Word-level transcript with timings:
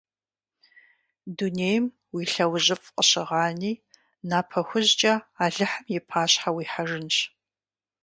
Дунейм 1.37 1.85
уи 2.15 2.23
лъэужьыфӀ 2.31 2.87
къыщыгъани, 2.95 3.73
напэ 4.29 4.59
хужькӀэ 4.67 5.13
Алыхьым 5.43 5.85
и 5.97 5.99
пащхьэ 6.07 6.49
уихьэжынщ… 6.55 7.15